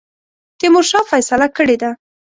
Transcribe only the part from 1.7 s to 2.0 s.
ده.